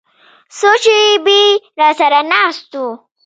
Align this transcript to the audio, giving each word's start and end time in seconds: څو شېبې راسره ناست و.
څو 0.57 0.71
شېبې 0.83 1.41
راسره 1.79 2.19
ناست 2.31 2.71
و. 2.81 2.83